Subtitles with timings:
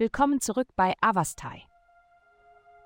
[0.00, 1.60] Willkommen zurück bei Avastai.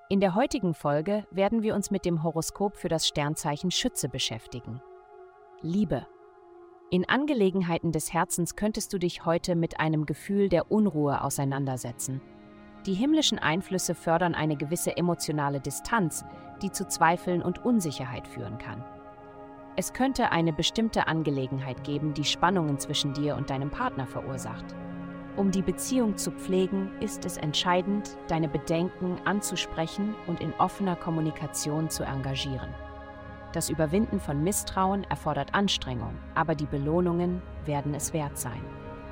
[0.09, 4.81] In der heutigen Folge werden wir uns mit dem Horoskop für das Sternzeichen Schütze beschäftigen.
[5.61, 6.05] Liebe.
[6.91, 12.19] In Angelegenheiten des Herzens könntest du dich heute mit einem Gefühl der Unruhe auseinandersetzen.
[12.85, 16.25] Die himmlischen Einflüsse fördern eine gewisse emotionale Distanz,
[16.61, 18.83] die zu Zweifeln und Unsicherheit führen kann.
[19.77, 24.75] Es könnte eine bestimmte Angelegenheit geben, die Spannungen zwischen dir und deinem Partner verursacht.
[25.37, 31.89] Um die Beziehung zu pflegen, ist es entscheidend, deine Bedenken anzusprechen und in offener Kommunikation
[31.89, 32.73] zu engagieren.
[33.51, 38.61] Das Überwinden von Misstrauen erfordert Anstrengung, aber die Belohnungen werden es wert sein.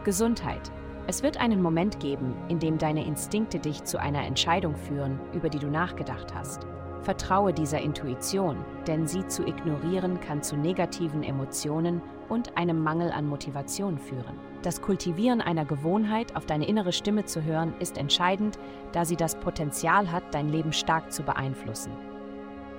[0.06, 0.72] Gesundheit.
[1.08, 5.50] Es wird einen Moment geben, in dem deine Instinkte dich zu einer Entscheidung führen, über
[5.50, 6.66] die du nachgedacht hast.
[7.04, 8.58] Vertraue dieser Intuition,
[8.88, 14.40] denn sie zu ignorieren kann zu negativen Emotionen und einem Mangel an Motivation führen.
[14.62, 18.58] Das Kultivieren einer Gewohnheit, auf deine innere Stimme zu hören, ist entscheidend,
[18.94, 21.92] da sie das Potenzial hat, dein Leben stark zu beeinflussen.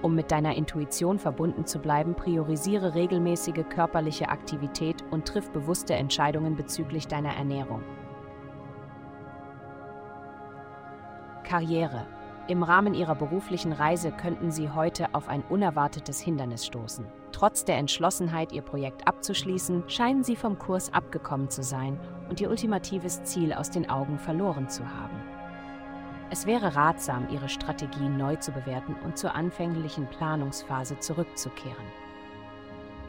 [0.01, 6.57] Um mit deiner Intuition verbunden zu bleiben, priorisiere regelmäßige körperliche Aktivität und triff bewusste Entscheidungen
[6.57, 7.83] bezüglich deiner Ernährung.
[11.43, 12.07] Karriere.
[12.47, 17.07] Im Rahmen ihrer beruflichen Reise könnten sie heute auf ein unerwartetes Hindernis stoßen.
[17.33, 22.51] Trotz der Entschlossenheit, ihr Projekt abzuschließen, scheinen sie vom Kurs abgekommen zu sein und ihr
[22.51, 25.23] ultimatives Ziel aus den Augen verloren zu haben.
[26.31, 31.87] Es wäre ratsam, ihre Strategie neu zu bewerten und zur anfänglichen Planungsphase zurückzukehren.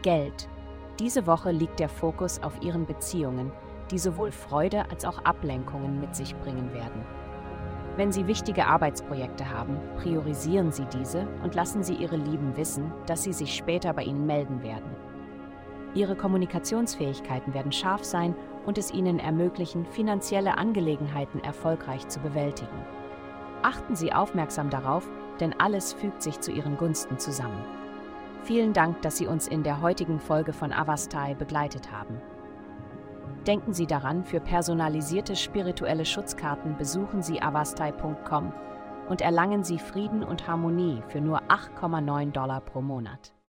[0.02, 0.48] Geld.
[0.98, 3.52] Diese Woche liegt der Fokus auf ihren Beziehungen,
[3.92, 7.04] die sowohl Freude als auch Ablenkungen mit sich bringen werden.
[7.98, 13.24] Wenn Sie wichtige Arbeitsprojekte haben, priorisieren Sie diese und lassen Sie Ihre Lieben wissen, dass
[13.24, 14.96] sie sich später bei Ihnen melden werden.
[15.94, 18.36] Ihre Kommunikationsfähigkeiten werden scharf sein
[18.66, 22.86] und es Ihnen ermöglichen, finanzielle Angelegenheiten erfolgreich zu bewältigen.
[23.62, 27.64] Achten Sie aufmerksam darauf, denn alles fügt sich zu Ihren Gunsten zusammen.
[28.44, 32.22] Vielen Dank, dass Sie uns in der heutigen Folge von Avastai begleitet haben.
[33.48, 38.52] Denken Sie daran, für personalisierte spirituelle Schutzkarten besuchen Sie avastai.com
[39.08, 43.35] und erlangen Sie Frieden und Harmonie für nur 8,9 Dollar pro Monat.